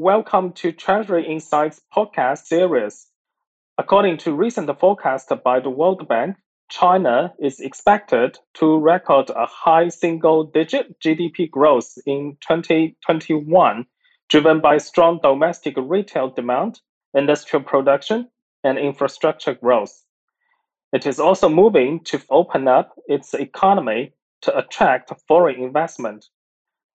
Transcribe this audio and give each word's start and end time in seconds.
welcome 0.00 0.50
to 0.50 0.72
Treasury 0.72 1.26
Insights 1.26 1.82
podcast 1.94 2.46
series. 2.46 3.06
According 3.76 4.16
to 4.20 4.32
recent 4.32 4.70
forecast 4.80 5.30
by 5.44 5.60
the 5.60 5.68
World 5.68 6.08
Bank, 6.08 6.36
China 6.70 7.34
is 7.38 7.60
expected 7.60 8.38
to 8.54 8.78
record 8.78 9.28
a 9.28 9.44
high 9.44 9.90
single 9.90 10.44
digit 10.44 10.98
GDP 11.00 11.50
growth 11.50 11.98
in 12.06 12.38
2021, 12.40 13.84
driven 14.30 14.60
by 14.62 14.78
strong 14.78 15.20
domestic 15.22 15.74
retail 15.76 16.30
demand, 16.30 16.80
industrial 17.12 17.62
production, 17.62 18.26
and 18.64 18.78
infrastructure 18.78 19.52
growth. 19.52 20.02
It 20.94 21.04
is 21.04 21.20
also 21.20 21.50
moving 21.50 22.00
to 22.04 22.22
open 22.30 22.68
up 22.68 22.94
its 23.06 23.34
economy 23.34 24.14
to 24.40 24.56
attract 24.56 25.12
foreign 25.28 25.62
investment. 25.62 26.24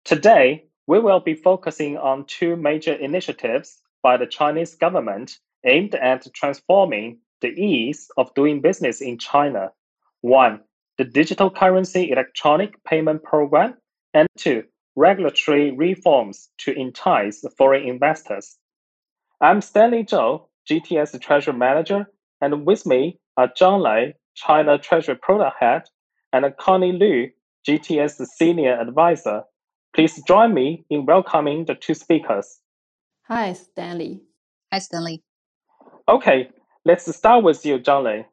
Today, 0.07 0.65
we 0.87 0.99
will 0.99 1.21
be 1.21 1.35
focusing 1.35 1.97
on 1.97 2.27
two 2.27 2.57
major 2.57 2.93
initiatives 2.93 3.81
by 4.03 4.17
the 4.17 4.27
Chinese 4.27 4.75
government 4.75 5.39
aimed 5.65 5.95
at 5.95 6.27
transforming 6.35 7.19
the 7.41 7.49
ease 7.49 8.09
of 8.17 8.35
doing 8.35 8.61
business 8.61 9.01
in 9.01 9.19
China. 9.19 9.73
One, 10.21 10.61
the 10.99 11.05
digital 11.05 11.51
currency 11.51 12.11
electronic 12.11 12.83
payment 12.85 13.23
program, 13.23 13.75
and 14.13 14.29
two, 14.39 14.65
regulatory 14.97 15.73
reforms 15.73 16.49
to 16.59 16.73
entice 16.73 17.45
foreign 17.59 17.89
investors. 17.89 18.57
I'm 19.41 19.61
Stanley 19.61 20.07
Zou, 20.09 20.47
GTS 20.71 21.21
Treasury 21.21 21.55
Manager, 21.55 22.07
and 22.41 22.65
with 22.65 22.87
me 22.87 23.19
are 23.37 23.49
Zhang 23.49 23.83
Lei, 23.83 24.15
China 24.35 24.79
Treasury 24.79 25.17
Product 25.17 25.57
Head, 25.59 25.83
and 26.33 26.45
Connie 26.57 26.93
Lyu, 26.93 27.31
GTS 27.67 28.25
Senior 28.27 28.81
Advisor. 28.81 29.43
Please 29.95 30.21
join 30.27 30.53
me 30.53 30.85
in 30.91 31.07
welcoming 31.07 31.67
the 31.67 31.77
two 31.77 31.95
speakers. 31.95 32.59
Hi, 33.29 33.53
Stanley. 33.53 34.23
Hi, 34.73 34.81
Stanley. 34.81 35.23
Okay, 36.09 36.51
let's 36.85 37.15
start 37.17 37.45
with 37.45 37.65
you, 37.65 37.79
Zhang 37.79 38.03
Lei. 38.03 38.27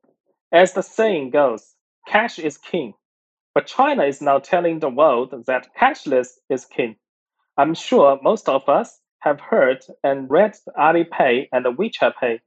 As 0.51 0.73
the 0.73 0.81
saying 0.81 1.29
goes, 1.29 1.75
cash 2.07 2.39
is 2.39 2.57
king. 2.57 2.93
But 3.53 3.67
China 3.67 4.05
is 4.05 4.21
now 4.21 4.39
telling 4.39 4.79
the 4.79 4.89
world 4.89 5.35
that 5.45 5.67
cashless 5.79 6.29
is 6.49 6.65
king. 6.65 6.95
I'm 7.57 7.75
sure 7.75 8.19
most 8.23 8.49
of 8.49 8.67
us 8.67 8.99
have 9.19 9.39
heard 9.39 9.85
and 10.03 10.29
read 10.31 10.55
Alipay 10.79 11.47
and 11.51 11.65
WeChat 11.65 12.13
Pay. 12.19 12.41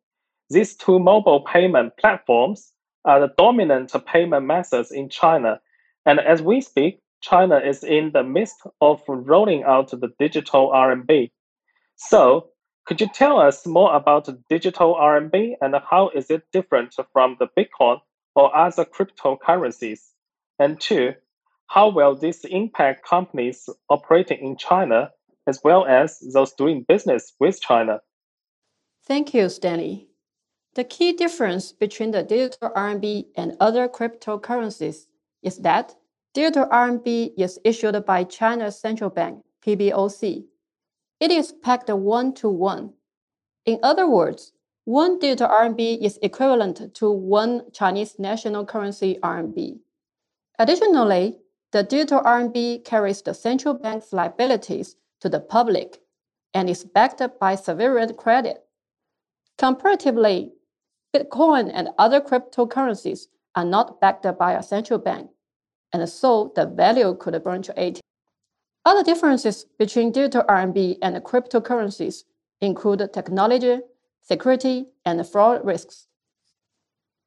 These 0.51 0.75
two 0.75 0.99
mobile 0.99 1.45
payment 1.45 1.93
platforms 1.99 2.73
are 3.05 3.21
the 3.21 3.33
dominant 3.39 3.93
payment 4.07 4.47
methods 4.47 4.91
in 4.91 5.09
China. 5.09 5.61
And 6.05 6.19
as 6.19 6.43
we 6.43 6.61
speak, 6.61 6.99
China 7.25 7.57
is 7.57 7.83
in 7.83 8.11
the 8.13 8.23
midst 8.23 8.57
of 8.83 9.03
rolling 9.09 9.65
out 9.65 9.91
the 9.91 10.13
digital 10.19 10.71
RMB. 10.71 11.31
So, 11.97 12.51
could 12.85 13.01
you 13.01 13.09
tell 13.09 13.39
us 13.41 13.67
more 13.67 13.97
about 13.97 14.29
digital 14.51 14.95
RMB 14.95 15.55
and 15.63 15.75
how 15.91 16.11
is 16.11 16.31
it 16.31 16.43
different 16.53 16.95
from 17.15 17.37
the 17.39 17.49
Bitcoin 17.57 18.01
or 18.35 18.55
other 18.55 18.85
cryptocurrencies? 18.85 20.01
And 20.59 20.79
two, 20.79 21.15
how 21.69 21.89
will 21.89 22.15
this 22.15 22.45
impact 22.45 23.07
companies 23.09 23.71
operating 23.89 24.41
in 24.41 24.59
China 24.59 25.11
as 25.47 25.61
well 25.65 25.87
as 25.87 26.19
those 26.35 26.53
doing 26.53 26.85
business 26.87 27.33
with 27.41 27.59
China? 27.59 28.01
Thank 29.07 29.33
you, 29.33 29.49
Stanley. 29.49 30.09
The 30.75 30.85
key 30.85 31.13
difference 31.15 31.73
between 31.73 32.11
the 32.11 32.23
digital 32.23 32.69
RMB 32.71 33.27
and 33.35 33.57
other 33.61 33.89
cryptocurrencies 33.89 35.07
is 35.43 35.59
that 35.59 35.95
digital 36.35 36.67
RMB 36.67 37.33
is 37.39 37.61
issued 37.65 38.05
by 38.05 38.25
China's 38.25 38.79
central 38.79 39.09
bank, 39.09 39.43
PBOC. 39.65 40.45
It 41.21 41.31
is 41.31 41.53
pegged 41.53 41.89
one 41.89 42.35
to 42.35 42.49
one. 42.49 42.93
In 43.65 43.79
other 43.83 44.09
words, 44.09 44.53
one 44.85 45.19
digital 45.19 45.49
RMB 45.49 46.05
is 46.05 46.19
equivalent 46.21 46.95
to 46.97 47.11
one 47.11 47.63
Chinese 47.73 48.19
national 48.19 48.67
currency 48.67 49.19
RMB. 49.23 49.79
Additionally, 50.59 51.39
the 51.73 51.83
digital 51.83 52.21
RMB 52.21 52.85
carries 52.85 53.23
the 53.23 53.33
central 53.33 53.75
bank's 53.75 54.13
liabilities 54.13 54.97
to 55.21 55.29
the 55.29 55.41
public 55.41 56.01
and 56.53 56.69
is 56.69 56.85
backed 56.85 57.23
by 57.41 57.55
sovereign 57.55 58.15
credit. 58.15 58.59
Comparatively, 59.57 60.53
Bitcoin 61.15 61.71
and 61.73 61.91
other 61.97 62.21
cryptocurrencies 62.21 63.29
are 63.55 63.65
not 63.65 64.01
backed 64.01 64.27
by 64.37 64.53
a 64.53 64.63
central 64.63 64.99
bank, 64.99 65.31
and 65.95 66.07
so 66.09 66.53
the 66.57 66.67
value 66.67 67.15
could 67.15 67.43
burn 67.45 67.63
to 67.63 67.75
80. 67.77 68.01
Other 68.85 69.05
differences 69.05 69.65
between 69.79 70.11
digital 70.11 70.43
RMB 70.43 70.99
and 71.01 71.17
cryptocurrencies 71.25 72.25
include 72.61 73.11
technology, 73.13 73.79
security, 74.21 74.87
and 75.07 75.27
fraud 75.27 75.65
risks. 75.65 76.09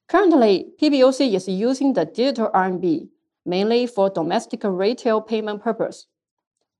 Currently, 0.09 0.67
PBOC 0.79 1.33
is 1.33 1.47
using 1.47 1.93
the 1.93 2.05
digital 2.05 2.49
RMB 2.53 3.07
mainly 3.45 3.87
for 3.87 4.09
domestic 4.09 4.61
retail 4.65 5.21
payment 5.21 5.63
purpose. 5.63 6.07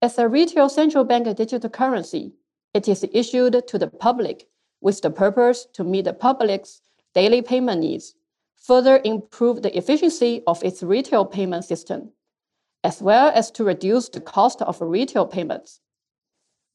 As 0.01 0.17
a 0.17 0.27
retail 0.27 0.67
central 0.67 1.05
bank 1.05 1.33
digital 1.37 1.69
currency, 1.69 2.33
it 2.73 2.89
is 2.89 3.05
issued 3.13 3.65
to 3.65 3.77
the 3.79 3.87
public 3.87 4.47
with 4.81 5.01
the 5.01 5.09
purpose 5.09 5.65
to 5.73 5.85
meet 5.85 6.03
the 6.03 6.13
public's 6.13 6.81
daily 7.15 7.41
payment 7.41 7.79
needs, 7.81 8.13
further 8.57 9.00
improve 9.03 9.62
the 9.62 9.75
efficiency 9.78 10.44
of 10.47 10.63
its 10.63 10.84
retail 10.84 11.25
payment 11.25 11.66
system, 11.66 12.12
as 12.84 13.01
well 13.01 13.31
as 13.34 13.50
to 13.51 13.63
reduce 13.63 14.09
the 14.09 14.22
cost 14.22 14.62
of 14.62 14.81
retail 14.81 15.25
payments. 15.25 15.79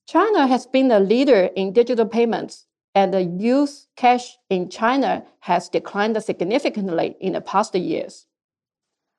China 0.06 0.46
has 0.46 0.66
been 0.66 0.90
a 0.90 1.00
leader 1.00 1.50
in 1.54 1.72
digital 1.72 2.06
payments, 2.06 2.66
and 2.94 3.12
the 3.12 3.22
use 3.22 3.88
cash 3.96 4.36
in 4.50 4.68
China 4.68 5.24
has 5.40 5.68
declined 5.68 6.22
significantly 6.22 7.16
in 7.20 7.32
the 7.32 7.40
past 7.40 7.74
years. 7.74 8.26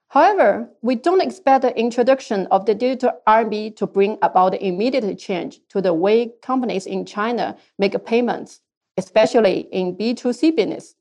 However, 0.09 0.69
we 0.83 0.93
don't 0.93 1.23
expect 1.23 1.63
the 1.63 1.75
introduction 1.75 2.45
of 2.51 2.67
the 2.67 2.75
digital 2.75 3.19
RMB 3.27 3.75
to 3.77 3.87
bring 3.87 4.19
about 4.21 4.53
immediate 4.61 5.17
change 5.17 5.59
to 5.69 5.81
the 5.81 5.93
way 5.93 6.31
companies 6.43 6.85
in 6.85 7.03
China 7.03 7.57
make 7.79 8.05
payments, 8.05 8.61
especially 8.97 9.61
in 9.71 9.95
B2C 9.95 10.55
business. 10.55 10.93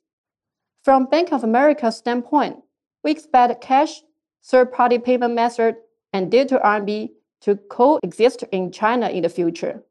From 0.83 1.07
Bank 1.07 1.33
of 1.33 1.45
America's 1.45 1.97
standpoint, 1.97 2.57
we 3.05 3.13
expect 3.13 3.61
cash, 3.61 4.03
third-party 4.45 4.99
payment 4.99 5.33
method, 5.33 5.77
and 6.13 6.29
digital 6.29 6.59
RMB 6.59 7.11
to 7.43 7.57
coexist 7.71 8.43
in 8.51 8.73
China 8.73 9.09
in 9.09 9.23
the 9.23 9.29
future. 9.29 9.85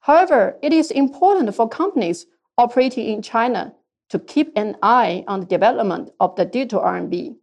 However, 0.00 0.58
it 0.62 0.74
is 0.74 0.90
important 0.90 1.54
for 1.54 1.66
companies 1.66 2.26
operating 2.58 3.06
in 3.06 3.22
China 3.22 3.72
to 4.10 4.18
keep 4.18 4.52
an 4.54 4.76
eye 4.82 5.24
on 5.28 5.40
the 5.40 5.46
development 5.46 6.10
of 6.20 6.36
the 6.36 6.44
digital 6.44 6.82
RMB. 6.82 7.36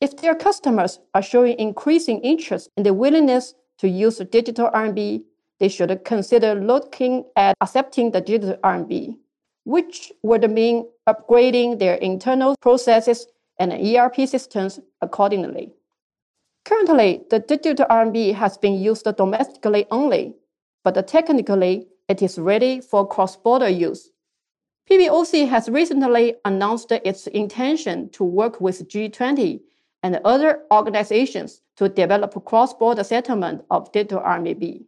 If 0.00 0.16
their 0.16 0.34
customers 0.34 0.98
are 1.14 1.22
showing 1.22 1.58
increasing 1.60 2.20
interest 2.22 2.70
in 2.76 2.82
the 2.82 2.94
willingness 2.94 3.54
to 3.78 3.88
use 3.88 4.18
the 4.18 4.24
digital 4.24 4.68
RMB, 4.70 5.22
they 5.60 5.68
should 5.68 6.04
consider 6.04 6.56
looking 6.56 7.24
at 7.36 7.56
accepting 7.60 8.10
the 8.10 8.20
digital 8.20 8.56
RMB, 8.64 9.16
which 9.64 10.10
would 10.24 10.50
mean 10.50 10.86
upgrading 11.12 11.78
their 11.78 11.94
internal 11.94 12.56
processes 12.60 13.26
and 13.58 13.72
ERP 13.72 14.28
systems 14.28 14.80
accordingly. 15.00 15.72
Currently, 16.64 17.22
the 17.30 17.40
digital 17.40 17.86
RMB 17.86 18.34
has 18.34 18.58
been 18.58 18.74
used 18.74 19.06
domestically 19.16 19.86
only, 19.90 20.34
but 20.84 21.06
technically 21.06 21.88
it 22.08 22.22
is 22.22 22.38
ready 22.38 22.80
for 22.80 23.06
cross-border 23.06 23.68
use. 23.68 24.10
PBOC 24.90 25.48
has 25.48 25.68
recently 25.68 26.34
announced 26.44 26.90
its 26.90 27.26
intention 27.28 28.08
to 28.10 28.24
work 28.24 28.60
with 28.60 28.88
G20 28.88 29.60
and 30.02 30.20
other 30.24 30.62
organizations 30.72 31.62
to 31.76 31.88
develop 31.88 32.44
cross-border 32.44 33.04
settlement 33.04 33.62
of 33.70 33.92
digital 33.92 34.20
RMB. 34.20 34.82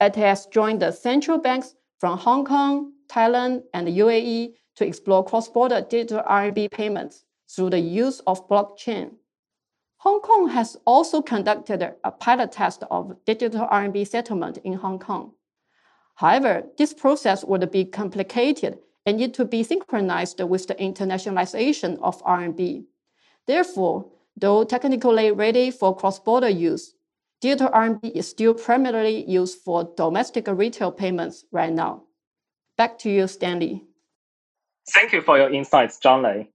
It 0.00 0.16
has 0.16 0.46
joined 0.46 0.82
the 0.82 0.92
central 0.92 1.38
banks 1.38 1.74
from 1.98 2.18
Hong 2.18 2.44
Kong, 2.44 2.92
Thailand, 3.08 3.62
and 3.72 3.88
UAE 3.88 4.54
to 4.76 4.86
explore 4.86 5.24
cross-border 5.24 5.80
digital 5.82 6.22
RMB 6.22 6.70
payments 6.70 7.24
through 7.48 7.70
the 7.70 7.80
use 7.80 8.20
of 8.26 8.48
blockchain. 8.48 9.12
Hong 9.98 10.20
Kong 10.20 10.48
has 10.48 10.76
also 10.86 11.22
conducted 11.22 11.82
a 12.04 12.10
pilot 12.10 12.52
test 12.52 12.84
of 12.90 13.16
digital 13.24 13.66
RMB 13.66 14.06
settlement 14.06 14.58
in 14.58 14.74
Hong 14.74 14.98
Kong. 14.98 15.32
However, 16.14 16.64
this 16.78 16.94
process 16.94 17.44
would 17.44 17.70
be 17.70 17.84
complicated 17.84 18.78
and 19.04 19.18
need 19.18 19.34
to 19.34 19.44
be 19.44 19.62
synchronized 19.62 20.40
with 20.40 20.66
the 20.66 20.74
internationalization 20.74 21.98
of 22.00 22.22
RMB. 22.24 22.84
Therefore, 23.46 24.10
Though 24.38 24.64
technically 24.64 25.32
ready 25.32 25.70
for 25.70 25.96
cross-border 25.96 26.50
use, 26.50 26.94
digital 27.40 27.70
RMB 27.70 28.12
is 28.14 28.28
still 28.28 28.52
primarily 28.52 29.24
used 29.24 29.60
for 29.60 29.90
domestic 29.96 30.46
retail 30.46 30.92
payments 30.92 31.46
right 31.50 31.72
now. 31.72 32.02
Back 32.76 32.98
to 33.00 33.10
you, 33.10 33.26
Stanley. 33.28 33.86
Thank 34.92 35.12
you 35.12 35.20
for 35.20 35.36
your 35.36 35.52
insights, 35.52 35.98
Zhang 35.98 36.22
Lei. 36.22 36.48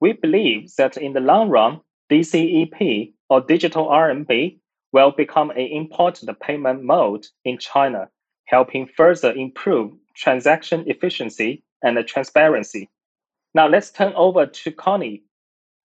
We 0.00 0.12
believe 0.12 0.74
that 0.76 0.96
in 0.96 1.12
the 1.12 1.20
long 1.20 1.48
run, 1.50 1.80
DCEP 2.10 3.12
or 3.28 3.40
digital 3.40 3.86
RMB 3.86 4.58
will 4.92 5.10
become 5.10 5.50
an 5.50 5.58
important 5.58 6.38
payment 6.40 6.82
mode 6.82 7.26
in 7.44 7.58
China 7.58 8.08
helping 8.46 8.86
further 8.86 9.32
improve 9.32 9.92
transaction 10.14 10.84
efficiency 10.86 11.64
and 11.82 11.98
transparency. 12.06 12.88
Now 13.54 13.68
let's 13.68 13.90
turn 13.90 14.12
over 14.14 14.46
to 14.46 14.70
Connie. 14.72 15.24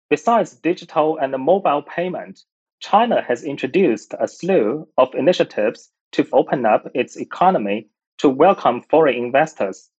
Besides 0.10 0.56
digital 0.56 1.18
and 1.18 1.32
mobile 1.38 1.82
payment, 1.82 2.42
China 2.80 3.22
has 3.22 3.44
introduced 3.44 4.14
a 4.20 4.28
slew 4.28 4.88
of 4.98 5.16
initiatives 5.16 5.90
to 6.12 6.28
open 6.34 6.66
up 6.66 6.90
its 6.94 7.18
economy 7.18 7.88
to 8.18 8.30
welcome 8.30 8.82
foreign 8.90 9.16
investors. 9.16 9.90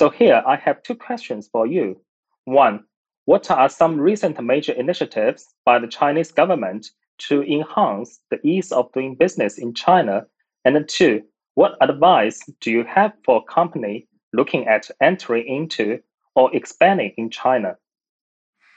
So 0.00 0.08
here 0.08 0.42
I 0.46 0.56
have 0.56 0.82
two 0.82 0.94
questions 0.94 1.50
for 1.52 1.66
you. 1.66 2.00
One, 2.46 2.84
what 3.26 3.50
are 3.50 3.68
some 3.68 4.00
recent 4.00 4.42
major 4.42 4.72
initiatives 4.72 5.44
by 5.66 5.78
the 5.78 5.88
Chinese 5.88 6.32
government 6.32 6.86
to 7.28 7.42
enhance 7.42 8.18
the 8.30 8.38
ease 8.42 8.72
of 8.72 8.90
doing 8.94 9.14
business 9.14 9.58
in 9.58 9.74
China? 9.74 10.24
And 10.64 10.88
two, 10.88 11.24
what 11.54 11.76
advice 11.82 12.40
do 12.62 12.70
you 12.70 12.82
have 12.84 13.12
for 13.26 13.42
a 13.42 13.52
company 13.52 14.08
looking 14.32 14.66
at 14.66 14.90
entering 15.02 15.46
into 15.46 16.00
or 16.34 16.56
expanding 16.56 17.12
in 17.18 17.28
China? 17.28 17.76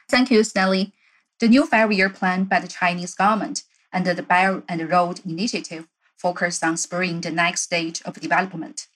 Thank 0.10 0.30
you, 0.30 0.44
Stanley. 0.44 0.92
The 1.40 1.48
new 1.48 1.66
five-year 1.66 2.10
plan 2.10 2.44
by 2.44 2.60
the 2.60 2.68
Chinese 2.68 3.16
government 3.16 3.64
under 3.94 4.14
the 4.14 4.24
Belt 4.24 4.66
and 4.68 4.92
Road 4.92 5.22
Initiative 5.26 5.88
focused 6.18 6.66
on 6.66 6.76
spurring 6.76 7.22
the 7.22 7.32
next 7.32 7.62
stage 7.62 8.02
of 8.02 8.20
development. 8.20 8.88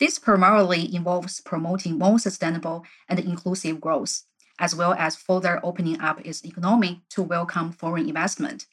This 0.00 0.18
primarily 0.18 0.94
involves 0.94 1.40
promoting 1.40 1.98
more 1.98 2.18
sustainable 2.18 2.84
and 3.08 3.18
inclusive 3.18 3.80
growth 3.80 4.22
as 4.58 4.74
well 4.74 4.94
as 4.94 5.16
further 5.16 5.60
opening 5.62 6.00
up 6.00 6.24
its 6.24 6.44
economy 6.44 7.02
to 7.10 7.22
welcome 7.22 7.72
foreign 7.72 8.08
investment. 8.08 8.66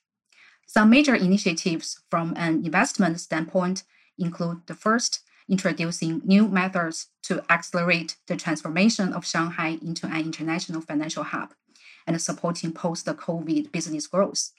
Some 0.68 0.90
major 0.90 1.16
initiatives 1.16 2.00
from 2.10 2.34
an 2.38 2.64
investment 2.66 3.20
standpoint 3.20 3.84
include 4.18 4.62
the 4.68 4.74
first, 4.74 5.22
introducing 5.50 6.22
new 6.24 6.48
methods 6.48 7.08
to 7.24 7.44
accelerate 7.52 8.16
the 8.28 8.38
transformation 8.38 9.12
of 9.12 9.26
Shanghai 9.26 9.80
into 9.82 10.06
an 10.08 10.22
international 10.22 10.82
financial 10.82 11.24
hub 11.24 11.54
and 12.08 12.22
supporting 12.22 12.72
post 12.72 13.06
COVID 13.06 13.72
business 13.72 14.08
growth. 14.08 14.52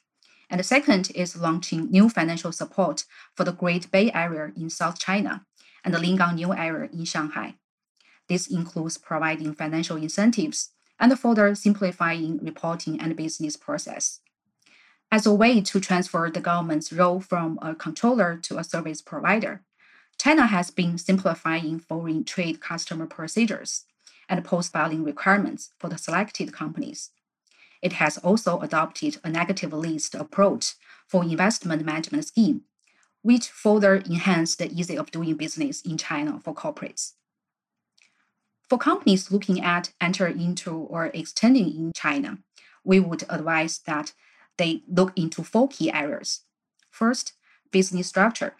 And 0.50 0.60
the 0.60 0.64
second 0.64 1.10
is 1.14 1.36
launching 1.36 1.90
new 1.90 2.10
financial 2.10 2.52
support 2.52 3.04
for 3.34 3.44
the 3.44 3.52
Great 3.52 3.90
Bay 3.90 4.12
Area 4.12 4.52
in 4.54 4.68
South 4.68 4.98
China 4.98 5.46
and 5.84 5.94
the 5.94 5.98
Lingang 5.98 6.34
New 6.34 6.52
Area 6.52 6.88
in 6.92 7.04
Shanghai. 7.04 7.54
This 8.28 8.46
includes 8.46 8.98
providing 8.98 9.54
financial 9.54 9.96
incentives 9.96 10.70
and 10.98 11.18
further 11.18 11.54
simplifying 11.54 12.38
reporting 12.42 13.00
and 13.00 13.16
business 13.16 13.56
process. 13.56 14.20
As 15.10 15.26
a 15.26 15.34
way 15.34 15.60
to 15.60 15.80
transfer 15.80 16.30
the 16.30 16.40
government's 16.40 16.92
role 16.92 17.20
from 17.20 17.58
a 17.60 17.74
controller 17.74 18.38
to 18.44 18.58
a 18.58 18.64
service 18.64 19.02
provider, 19.02 19.62
China 20.18 20.46
has 20.46 20.70
been 20.70 20.96
simplifying 20.98 21.80
foreign 21.80 22.24
trade 22.24 22.60
customer 22.60 23.06
procedures 23.06 23.84
and 24.28 24.44
post 24.44 24.72
filing 24.72 25.04
requirements 25.04 25.70
for 25.78 25.88
the 25.88 25.98
selected 25.98 26.52
companies. 26.52 27.10
It 27.82 27.94
has 27.94 28.16
also 28.18 28.60
adopted 28.60 29.18
a 29.24 29.28
negative 29.28 29.72
list 29.72 30.14
approach 30.14 30.74
for 31.08 31.24
investment 31.24 31.84
management 31.84 32.24
scheme, 32.24 32.62
which 33.22 33.48
further 33.48 33.96
enhance 33.96 34.56
the 34.56 34.70
ease 34.70 34.90
of 34.90 35.10
doing 35.10 35.34
business 35.34 35.80
in 35.82 35.96
China 35.96 36.40
for 36.42 36.54
corporates. 36.54 37.12
For 38.68 38.78
companies 38.78 39.30
looking 39.30 39.62
at 39.62 39.92
entering 40.00 40.40
into 40.40 40.72
or 40.72 41.06
extending 41.06 41.68
in 41.74 41.92
China, 41.94 42.38
we 42.84 43.00
would 43.00 43.24
advise 43.28 43.78
that 43.86 44.12
they 44.56 44.82
look 44.88 45.12
into 45.16 45.42
four 45.42 45.68
key 45.68 45.92
areas. 45.92 46.40
First, 46.90 47.32
business 47.70 48.08
structure. 48.08 48.54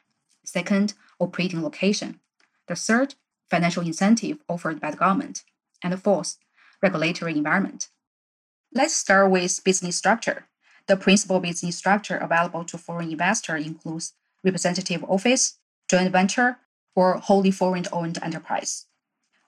Second, 0.45 0.95
operating 1.19 1.63
location. 1.63 2.21
The 2.67 2.75
third, 2.75 3.15
financial 3.51 3.85
incentive 3.85 4.39
offered 4.49 4.81
by 4.81 4.91
the 4.91 4.97
government. 4.97 5.45
And 5.83 5.93
the 5.93 5.99
fourth, 5.99 6.39
regulatory 6.83 7.37
environment. 7.37 7.89
Let's 8.73 8.95
start 8.95 9.31
with 9.31 9.63
business 9.65 9.97
structure. 9.97 10.47
The 10.87 10.97
principal 10.97 11.41
business 11.41 11.77
structure 11.77 12.17
available 12.17 12.65
to 12.65 12.79
foreign 12.79 13.11
investor 13.11 13.57
includes 13.57 14.15
representative 14.45 15.05
office, 15.05 15.59
joint 15.89 16.11
venture, 16.13 16.59
or 16.95 17.19
wholly 17.19 17.51
foreign 17.51 17.87
owned 17.93 18.19
enterprise. 18.23 18.87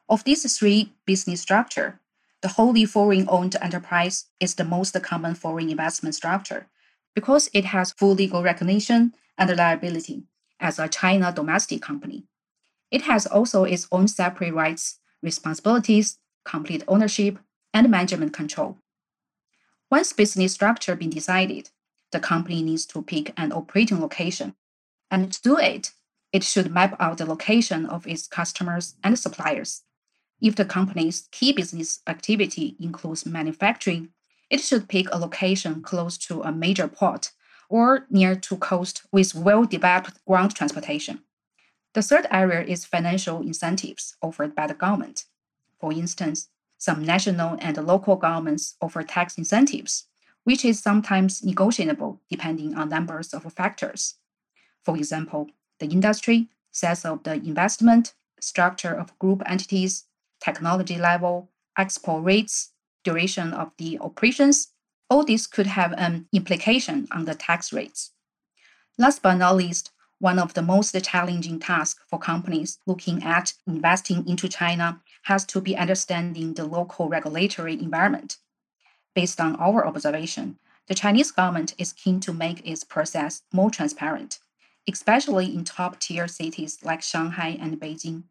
Of 0.09 0.25
these 0.25 0.59
three 0.59 0.93
business 1.07 1.41
structure, 1.41 2.01
the 2.43 2.49
wholly 2.49 2.85
foreign 2.85 3.27
owned 3.29 3.57
enterprise 3.61 4.27
is 4.39 4.55
the 4.55 4.65
most 4.65 5.01
common 5.03 5.35
foreign 5.35 5.71
investment 5.71 6.15
structure 6.15 6.67
because 7.15 7.49
it 7.55 7.65
has 7.67 7.93
full 7.93 8.15
legal 8.15 8.43
recognition 8.43 9.15
and 9.39 9.57
liability 9.57 10.25
as 10.61 10.79
a 10.79 10.89
China 10.89 11.33
domestic 11.33 11.81
company. 11.81 12.25
It 12.91 13.03
has 13.03 13.27
also 13.27 13.65
its 13.65 13.89
own 13.91 14.09
separate 14.09 14.53
rights, 14.53 14.99
responsibilities, 15.23 16.19
complete 16.45 16.85
ownership, 16.87 17.39
and 17.73 17.91
management 17.91 18.33
control. 18.33 18.79
Once 19.91 20.13
business 20.13 20.53
structure 20.53 20.95
been 20.97 21.11
decided, 21.11 21.71
the 22.13 22.21
company 22.21 22.63
needs 22.63 22.87
to 22.87 23.03
pick 23.03 23.33
an 23.37 23.53
operating 23.53 24.01
location. 24.01 24.55
And 25.15 25.33
to 25.33 25.43
do 25.43 25.57
it, 25.57 25.93
it 26.33 26.43
should 26.43 26.73
map 26.73 26.97
out 26.99 27.19
the 27.19 27.25
location 27.25 27.87
of 27.87 28.05
its 28.05 28.27
customers 28.27 28.97
and 29.05 29.17
suppliers. 29.17 29.83
If 30.41 30.57
the 30.57 30.65
company's 30.65 31.29
key 31.31 31.53
business 31.53 32.01
activity 32.09 32.75
includes 32.81 33.25
manufacturing, 33.25 34.09
it 34.51 34.61
should 34.61 34.89
pick 34.89 35.07
a 35.13 35.19
location 35.19 35.83
close 35.83 36.19
to 36.27 36.43
a 36.43 36.51
major 36.51 36.89
port 36.89 37.31
or 37.69 38.07
near 38.11 38.35
to 38.35 38.57
coast 38.57 39.03
with 39.13 39.37
well-developed 39.37 40.19
ground 40.27 40.57
transportation. 40.57 41.21
The 41.93 42.03
third 42.03 42.27
area 42.33 42.65
is 42.65 42.85
financial 42.85 43.41
incentives 43.41 44.17
offered 44.21 44.53
by 44.57 44.67
the 44.67 44.75
government. 44.75 45.27
For 45.79 45.93
instance, 45.93 46.49
some 46.77 47.05
national 47.05 47.57
and 47.61 47.77
local 47.77 48.17
governments 48.17 48.75
offer 48.81 49.05
tax 49.05 49.39
incentives, 49.39 50.09
which 50.43 50.65
is 50.65 50.81
sometimes 50.81 51.45
negotiable 51.45 52.21
depending 52.29 52.75
on 52.75 52.89
numbers 52.89 53.33
of 53.33 53.45
factors. 53.53 54.17
For 54.85 54.97
example, 54.97 55.49
the 55.79 55.87
industry, 55.87 56.49
size 56.71 57.05
of 57.05 57.23
the 57.23 57.35
investment, 57.35 58.15
structure 58.41 58.93
of 58.95 59.19
group 59.19 59.43
entities, 59.47 60.05
technology 60.41 60.99
level, 60.99 61.49
export 61.79 62.25
rates, 62.25 62.73
duration 63.03 63.53
of 63.53 63.73
the 63.79 63.99
operations, 64.01 64.69
all 65.09 65.25
this 65.25 65.47
could 65.47 65.67
have 65.67 65.93
an 65.93 66.27
implication 66.33 67.07
on 67.11 67.25
the 67.25 67.35
tax 67.35 67.73
rates. 67.73 68.13
Last 68.99 69.23
but 69.23 69.35
not 69.35 69.57
least, 69.57 69.91
one 70.19 70.39
of 70.39 70.55
the 70.55 70.63
most 70.63 70.95
challenging 71.05 71.59
tasks 71.59 72.01
for 72.09 72.19
companies 72.19 72.79
looking 72.87 73.23
at 73.23 73.55
investing 73.67 74.27
into 74.29 74.49
China 74.49 75.01
has 75.23 75.45
to 75.47 75.61
be 75.61 75.77
understanding 75.77 76.55
the 76.55 76.65
local 76.65 77.09
regulatory 77.09 77.75
environment. 77.75 78.39
Based 79.15 79.41
on 79.41 79.57
our 79.57 79.87
observation, 79.87 80.59
the 80.87 80.95
Chinese 80.95 81.31
government 81.31 81.75
is 81.79 81.93
keen 81.93 82.21
to 82.21 82.33
make 82.33 82.67
its 82.67 82.85
process 82.85 83.43
more 83.53 83.71
transparent, 83.71 84.39
especially 84.91 85.55
in 85.55 85.65
top 85.65 85.99
tier 85.99 86.29
cities 86.29 86.79
like 86.83 87.03
Shanghai 87.03 87.57
and 87.61 87.81
Beijing. 87.81 88.25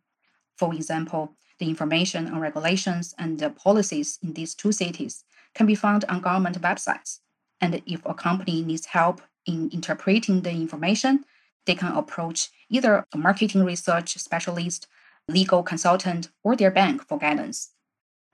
For 0.58 0.74
example, 0.74 1.34
the 1.60 1.70
information 1.70 2.28
on 2.28 2.40
regulations 2.40 3.16
and 3.18 3.40
the 3.40 3.50
policies 3.50 4.20
in 4.22 4.34
these 4.34 4.54
two 4.54 4.72
cities 4.72 5.24
can 5.54 5.66
be 5.66 5.76
found 5.76 6.06
on 6.06 6.22
government 6.22 6.62
websites. 6.62 7.20
And 7.62 7.82
if 7.86 8.02
a 8.06 8.14
company 8.14 8.62
needs 8.62 8.88
help 8.88 9.22
in 9.46 9.70
interpreting 9.72 10.42
the 10.42 10.52
information, 10.52 11.26
they 11.66 11.76
can 11.76 11.96
approach 11.96 12.50
either 12.70 13.06
a 13.14 13.18
marketing 13.18 13.64
research 13.64 14.18
specialist, 14.18 14.88
legal 15.28 15.64
consultant, 15.64 16.30
or 16.44 16.56
their 16.56 16.72
bank 16.72 17.08
for 17.08 17.18
guidance. 17.18 17.72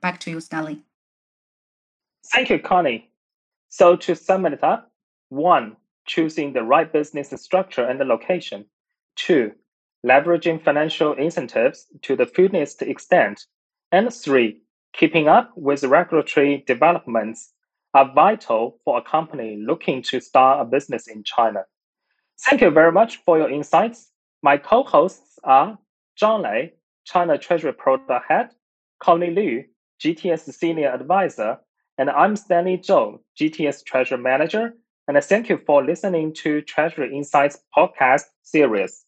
Back 0.02 0.20
to 0.22 0.32
you, 0.32 0.40
Stanley. 0.40 0.84
Thank 2.32 2.50
you, 2.50 2.60
Connie. 2.60 3.10
So 3.70 3.96
to 3.98 4.16
sum 4.16 4.46
it 4.46 4.64
up, 4.64 4.92
one, 5.30 5.78
choosing 6.10 6.54
the 6.54 6.64
right 6.64 6.92
business 6.92 7.30
structure 7.42 7.86
and 7.86 8.00
the 8.00 8.06
location. 8.06 8.66
Two, 9.16 9.52
leveraging 10.06 10.64
financial 10.64 11.14
incentives 11.14 11.86
to 12.02 12.16
the 12.16 12.26
fullest 12.26 12.82
extent. 12.82 13.46
And 13.92 14.12
three, 14.12 14.62
keeping 14.94 15.28
up 15.28 15.52
with 15.56 15.84
regulatory 15.84 16.64
developments 16.66 17.54
are 17.94 18.12
vital 18.14 18.80
for 18.84 18.98
a 18.98 19.04
company 19.04 19.64
looking 19.64 20.02
to 20.04 20.20
start 20.20 20.62
a 20.62 20.66
business 20.66 21.08
in 21.08 21.24
China. 21.24 21.62
Thank 22.46 22.62
you 22.62 22.72
very 22.72 22.92
much 22.92 23.18
for 23.18 23.38
your 23.38 23.50
insights. 23.50 24.12
My 24.42 24.58
co-hosts 24.58 25.38
are 25.44 25.78
Zhang 26.20 26.42
Lei, 26.44 26.74
China 27.06 27.38
Treasury 27.38 27.74
Product 27.74 28.26
Head, 28.28 28.50
Connie 29.00 29.34
Lyu, 29.36 29.64
GTS 30.02 30.54
Senior 30.54 30.90
Advisor, 30.90 31.60
and 31.98 32.10
I'm 32.10 32.36
Stanley 32.36 32.82
Zou, 32.82 33.20
GTS 33.40 33.84
Treasury 33.84 34.18
Manager. 34.18 34.74
And 35.10 35.24
thank 35.24 35.50
you 35.50 35.60
for 35.66 35.84
listening 35.84 36.36
to 36.44 36.62
Treasury 36.62 37.18
Insights 37.18 37.58
podcast 37.76 38.26
series. 38.44 39.06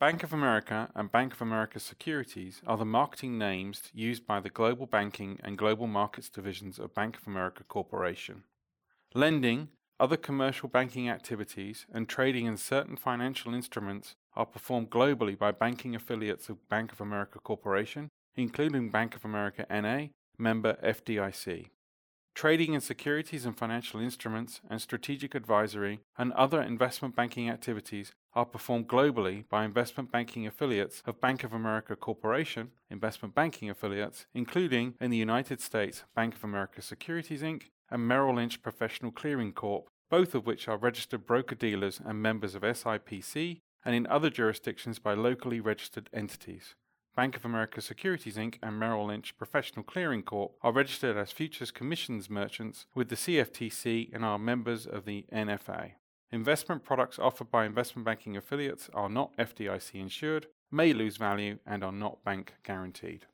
Bank 0.00 0.22
of 0.22 0.32
America 0.32 0.88
and 0.94 1.12
Bank 1.12 1.34
of 1.34 1.42
America 1.42 1.78
Securities 1.78 2.62
are 2.66 2.78
the 2.78 2.86
marketing 2.86 3.36
names 3.36 3.82
used 3.92 4.26
by 4.26 4.40
the 4.40 4.48
Global 4.48 4.86
Banking 4.86 5.38
and 5.44 5.58
Global 5.58 5.86
Markets 5.86 6.30
divisions 6.30 6.78
of 6.78 6.94
Bank 6.94 7.18
of 7.18 7.26
America 7.26 7.64
Corporation. 7.68 8.44
Lending, 9.14 9.68
other 10.00 10.16
commercial 10.16 10.70
banking 10.70 11.10
activities, 11.10 11.84
and 11.92 12.08
trading 12.08 12.46
in 12.46 12.56
certain 12.56 12.96
financial 12.96 13.52
instruments 13.52 14.14
are 14.34 14.46
performed 14.46 14.88
globally 14.88 15.38
by 15.38 15.50
banking 15.50 15.94
affiliates 15.94 16.48
of 16.48 16.66
Bank 16.70 16.92
of 16.92 17.00
America 17.02 17.38
Corporation, 17.40 18.08
including 18.36 18.88
Bank 18.88 19.14
of 19.14 19.26
America 19.26 19.66
NA, 19.68 20.06
member 20.38 20.78
FDIC. 20.82 21.68
Trading 22.34 22.72
in 22.72 22.80
securities 22.80 23.44
and 23.44 23.56
financial 23.56 24.00
instruments 24.00 24.60
and 24.70 24.80
strategic 24.80 25.34
advisory 25.34 26.00
and 26.16 26.32
other 26.32 26.62
investment 26.62 27.14
banking 27.14 27.50
activities 27.50 28.12
are 28.34 28.46
performed 28.46 28.88
globally 28.88 29.46
by 29.48 29.64
investment 29.64 30.10
banking 30.10 30.46
affiliates 30.46 31.02
of 31.06 31.20
Bank 31.20 31.44
of 31.44 31.52
America 31.52 31.96
Corporation, 31.96 32.70
investment 32.88 33.34
banking 33.34 33.68
affiliates, 33.68 34.26
including 34.32 34.94
in 35.00 35.10
the 35.10 35.16
United 35.16 35.60
States 35.60 36.04
Bank 36.14 36.34
of 36.34 36.44
America 36.44 36.80
Securities 36.80 37.42
Inc. 37.42 37.64
and 37.90 38.06
Merrill 38.06 38.36
Lynch 38.36 38.62
Professional 38.62 39.10
Clearing 39.10 39.52
Corp., 39.52 39.88
both 40.08 40.34
of 40.34 40.46
which 40.46 40.68
are 40.68 40.78
registered 40.78 41.26
broker 41.26 41.54
dealers 41.54 42.00
and 42.04 42.22
members 42.22 42.54
of 42.54 42.62
SIPC, 42.62 43.60
and 43.84 43.94
in 43.94 44.06
other 44.06 44.30
jurisdictions 44.30 44.98
by 44.98 45.14
locally 45.14 45.60
registered 45.60 46.08
entities. 46.12 46.74
Bank 47.16 47.36
of 47.36 47.44
America 47.44 47.80
Securities 47.80 48.36
Inc. 48.36 48.56
and 48.62 48.78
Merrill 48.78 49.06
Lynch 49.06 49.36
Professional 49.36 49.82
Clearing 49.82 50.22
Corp. 50.22 50.52
are 50.62 50.72
registered 50.72 51.16
as 51.16 51.32
futures 51.32 51.72
commissions 51.72 52.30
merchants 52.30 52.86
with 52.94 53.08
the 53.08 53.16
CFTC 53.16 54.14
and 54.14 54.24
are 54.24 54.38
members 54.38 54.86
of 54.86 55.04
the 55.04 55.26
NFA. 55.32 55.92
Investment 56.30 56.84
products 56.84 57.18
offered 57.18 57.50
by 57.50 57.66
investment 57.66 58.04
banking 58.06 58.36
affiliates 58.36 58.88
are 58.94 59.08
not 59.08 59.36
FDIC 59.36 59.94
insured, 59.96 60.46
may 60.70 60.92
lose 60.92 61.16
value, 61.16 61.58
and 61.66 61.82
are 61.82 61.90
not 61.90 62.22
bank 62.22 62.54
guaranteed. 62.62 63.26